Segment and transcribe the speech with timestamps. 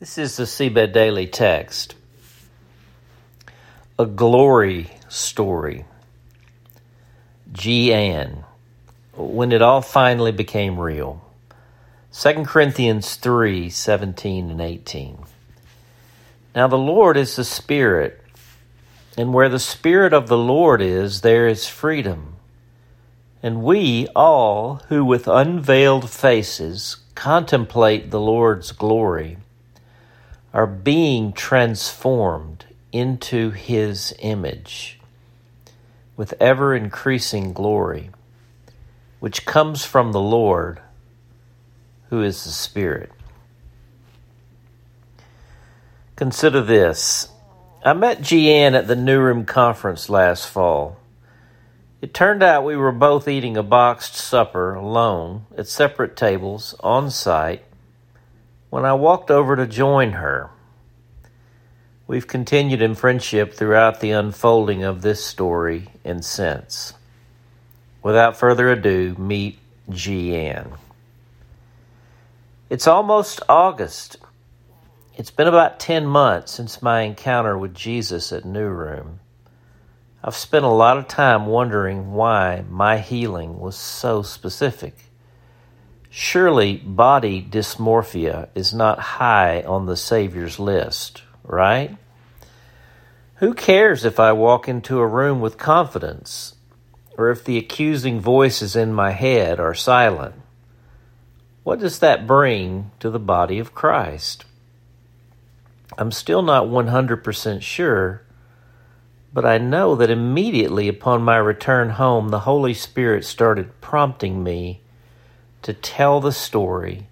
[0.00, 1.94] This is the Seedbed Daily text.
[3.98, 5.84] A glory story.
[7.52, 8.44] Ge-Anne.
[9.14, 11.20] When it all finally became real.
[12.14, 15.18] 2 Corinthians 3 17 and 18.
[16.54, 18.22] Now the Lord is the Spirit,
[19.18, 22.36] and where the Spirit of the Lord is, there is freedom.
[23.42, 29.36] And we all who with unveiled faces contemplate the Lord's glory
[30.52, 34.98] are being transformed into his image
[36.16, 38.10] with ever increasing glory,
[39.20, 40.80] which comes from the Lord,
[42.08, 43.12] who is the Spirit.
[46.16, 47.28] Consider this.
[47.82, 50.98] I met Ge-Anne at the New Room Conference last fall.
[52.02, 57.10] It turned out we were both eating a boxed supper alone at separate tables on
[57.10, 57.62] site
[58.70, 60.50] when I walked over to join her.
[62.06, 66.94] We've continued in friendship throughout the unfolding of this story and since.
[68.02, 69.58] Without further ado, meet
[69.90, 70.72] Ge-Anne.
[72.68, 74.16] It's almost August.
[75.16, 79.20] It's been about 10 months since my encounter with Jesus at New Room.
[80.22, 84.94] I've spent a lot of time wondering why my healing was so specific.
[86.12, 91.96] Surely body dysmorphia is not high on the Savior's list, right?
[93.36, 96.56] Who cares if I walk into a room with confidence
[97.16, 100.34] or if the accusing voices in my head are silent?
[101.62, 104.44] What does that bring to the body of Christ?
[105.96, 108.22] I'm still not 100% sure,
[109.32, 114.82] but I know that immediately upon my return home, the Holy Spirit started prompting me
[115.62, 117.06] to tell the story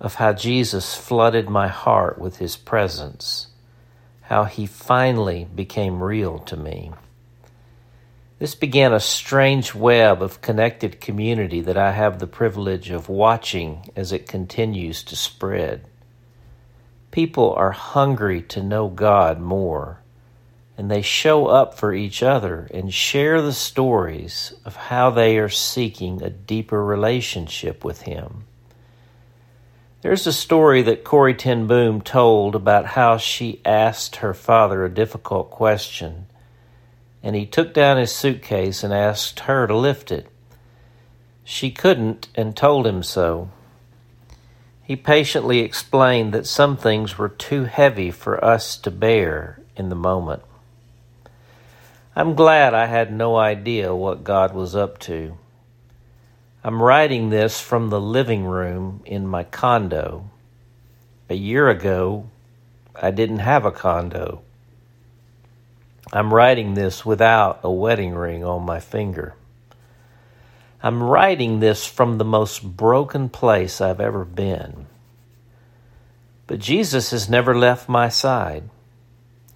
[0.00, 3.48] of how Jesus flooded my heart with his presence,
[4.22, 6.92] how he finally became real to me.
[8.38, 13.88] This began a strange web of connected community that I have the privilege of watching
[13.94, 15.84] as it continues to spread.
[17.12, 20.01] People are hungry to know God more
[20.82, 25.48] and they show up for each other and share the stories of how they are
[25.48, 28.42] seeking a deeper relationship with Him.
[30.00, 34.92] There's a story that Corrie ten Boom told about how she asked her father a
[34.92, 36.26] difficult question,
[37.22, 40.26] and he took down his suitcase and asked her to lift it.
[41.44, 43.50] She couldn't and told him so.
[44.82, 49.94] He patiently explained that some things were too heavy for us to bear in the
[49.94, 50.42] moment.
[52.14, 55.38] I'm glad I had no idea what God was up to.
[56.62, 60.28] I'm writing this from the living room in my condo.
[61.30, 62.28] A year ago,
[62.94, 64.42] I didn't have a condo.
[66.12, 69.34] I'm writing this without a wedding ring on my finger.
[70.82, 74.86] I'm writing this from the most broken place I've ever been.
[76.46, 78.68] But Jesus has never left my side.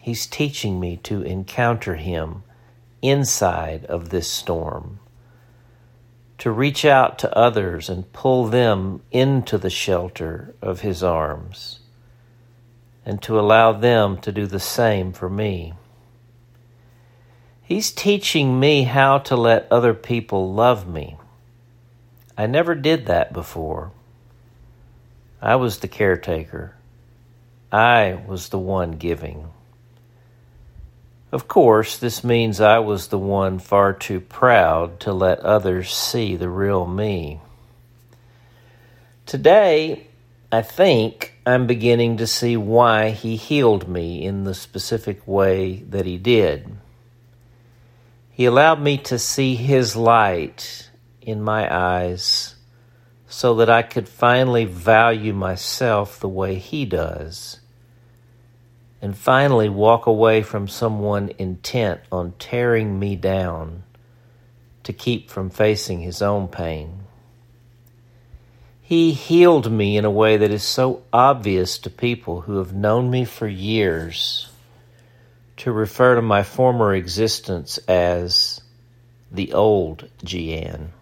[0.01, 2.45] He's teaching me to encounter Him
[3.03, 4.99] inside of this storm,
[6.39, 11.81] to reach out to others and pull them into the shelter of His arms,
[13.05, 15.73] and to allow them to do the same for me.
[17.63, 21.17] He's teaching me how to let other people love me.
[22.39, 23.93] I never did that before.
[25.41, 26.75] I was the caretaker.
[27.73, 29.51] I was the one giving.
[31.33, 36.37] Of course, this means I was the one far too proud to let others see
[36.37, 37.41] the real me.
[39.27, 40.07] Today,
[40.53, 46.07] I think I'm beginning to see why he healed me in the specific way that
[46.07, 46.77] he did.
[48.31, 52.55] He allowed me to see his light in my eyes
[53.27, 57.59] so that I could finally value myself the way he does
[59.03, 63.83] and finally walk away from someone intent on tearing me down
[64.83, 67.01] to keep from facing his own pain.
[68.81, 73.11] He healed me in a way that is so obvious to people who have known
[73.11, 74.49] me for years
[75.57, 78.61] to refer to my former existence as
[79.33, 80.93] the old Ge-Anne.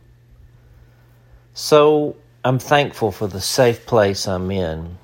[1.52, 4.98] So I'm thankful for the safe place I'm in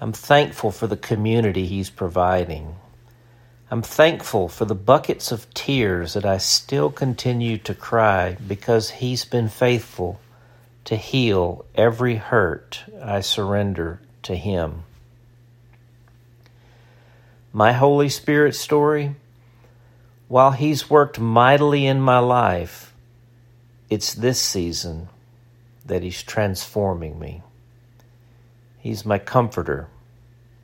[0.00, 2.76] I'm thankful for the community He's providing.
[3.70, 9.24] I'm thankful for the buckets of tears that I still continue to cry because He's
[9.24, 10.20] been faithful
[10.84, 14.84] to heal every hurt I surrender to Him.
[17.54, 19.14] my Holy Spirit story,
[20.26, 22.92] while He's worked mightily in my life,
[23.88, 25.08] it's this season
[25.86, 27.42] that He's transforming me.
[28.84, 29.88] He's my comforter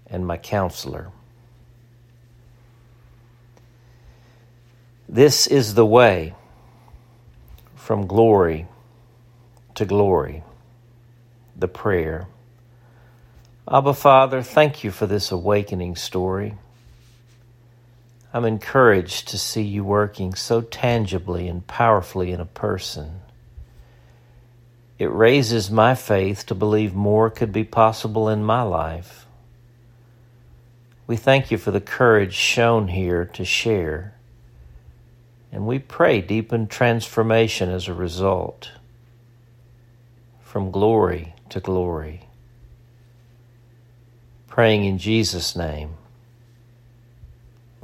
[0.06, 1.10] and my counselor.
[5.08, 6.34] This is the way
[7.74, 8.66] from glory
[9.74, 10.42] to glory,
[11.56, 12.26] the prayer.
[13.66, 16.56] Abba, Father, thank you for this awakening story.
[18.34, 23.22] I'm encouraged to see you working so tangibly and powerfully in a person.
[25.00, 29.24] It raises my faith to believe more could be possible in my life.
[31.06, 34.12] We thank you for the courage shown here to share,
[35.50, 38.72] and we pray deepened transformation as a result,
[40.42, 42.26] from glory to glory.
[44.48, 45.94] Praying in Jesus' name.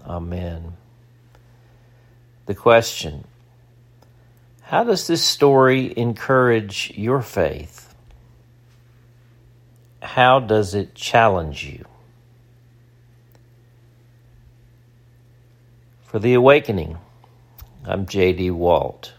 [0.05, 0.75] Amen.
[2.45, 3.25] The question
[4.67, 7.95] How does this story encourage your faith?
[10.03, 11.85] How does it challenge you?
[16.03, 16.99] For the awakening,
[17.85, 18.51] I'm J.D.
[18.51, 19.13] Walt.